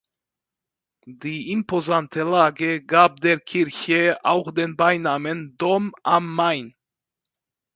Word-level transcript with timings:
Die 1.05 1.51
imposante 1.51 2.23
Lage 2.23 2.83
gab 2.83 3.19
der 3.19 3.39
Kirche 3.39 4.17
auch 4.23 4.51
den 4.51 4.75
Beinamen 4.75 5.55
„Dom 5.59 5.93
am 6.01 6.33
Main“. 6.33 6.73